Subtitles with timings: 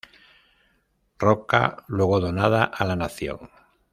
[1.19, 3.51] Roca, luego donada a la Nación.